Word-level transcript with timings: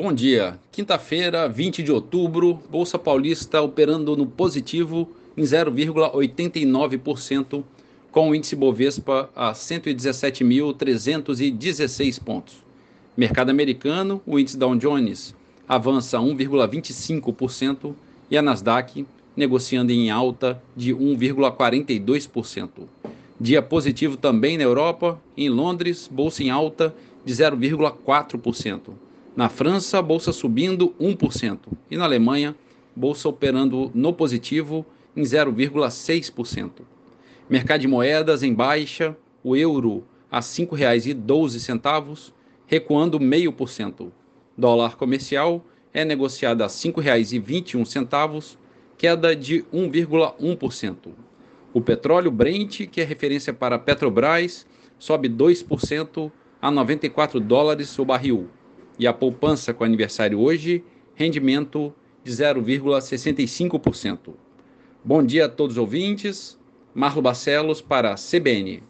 Bom 0.00 0.12
dia. 0.12 0.60
Quinta-feira, 0.70 1.48
20 1.48 1.82
de 1.82 1.90
outubro, 1.90 2.62
Bolsa 2.70 2.96
Paulista 2.96 3.60
operando 3.60 4.16
no 4.16 4.28
positivo 4.28 5.10
em 5.36 5.42
0,89%, 5.42 7.64
com 8.12 8.30
o 8.30 8.34
índice 8.34 8.54
Bovespa 8.54 9.28
a 9.34 9.50
117.316 9.50 12.22
pontos. 12.22 12.54
Mercado 13.16 13.50
americano, 13.50 14.22
o 14.24 14.38
índice 14.38 14.56
Dow 14.56 14.76
Jones 14.76 15.34
avança 15.68 16.18
1,25% 16.18 17.92
e 18.30 18.38
a 18.38 18.42
Nasdaq 18.42 19.04
negociando 19.36 19.90
em 19.90 20.10
alta 20.10 20.62
de 20.76 20.94
1,42%. 20.94 22.68
Dia 23.40 23.60
positivo 23.60 24.16
também 24.16 24.56
na 24.56 24.62
Europa, 24.62 25.20
em 25.36 25.48
Londres, 25.48 26.08
bolsa 26.08 26.44
em 26.44 26.50
alta 26.50 26.94
de 27.24 27.34
0,4%. 27.34 29.07
Na 29.38 29.48
França, 29.48 30.02
bolsa 30.02 30.32
subindo 30.32 30.96
1%. 31.00 31.60
E 31.88 31.96
na 31.96 32.02
Alemanha, 32.02 32.56
bolsa 32.96 33.28
operando 33.28 33.88
no 33.94 34.12
positivo 34.12 34.84
em 35.16 35.22
0,6%. 35.22 36.82
Mercado 37.48 37.82
de 37.82 37.86
moedas 37.86 38.42
em 38.42 38.52
baixa, 38.52 39.16
o 39.44 39.54
euro 39.54 40.04
a 40.28 40.38
R$ 40.38 40.42
5,12, 40.42 42.32
recuando 42.66 43.20
0,5%. 43.20 44.10
Dólar 44.56 44.96
comercial 44.96 45.64
é 45.94 46.04
negociado 46.04 46.62
a 46.62 46.66
R$ 46.66 46.72
5,21, 46.72 48.56
queda 48.96 49.36
de 49.36 49.64
1,1%. 49.72 50.96
O 51.72 51.80
petróleo 51.80 52.32
Brent, 52.32 52.88
que 52.88 53.00
é 53.00 53.04
referência 53.04 53.54
para 53.54 53.78
Petrobras, 53.78 54.66
sobe 54.98 55.28
2% 55.28 56.28
a 56.60 56.72
94 56.72 57.38
dólares 57.38 57.96
o 58.00 58.04
barril. 58.04 58.48
E 58.98 59.06
a 59.06 59.12
poupança 59.12 59.72
com 59.72 59.84
aniversário 59.84 60.40
hoje, 60.40 60.84
rendimento 61.14 61.94
de 62.24 62.32
0,65%. 62.32 64.34
Bom 65.04 65.22
dia 65.22 65.46
a 65.46 65.48
todos 65.48 65.76
os 65.76 65.78
ouvintes. 65.78 66.58
Marlo 66.94 67.22
Barcelos 67.22 67.80
para 67.80 68.12
a 68.12 68.16
CBN. 68.16 68.82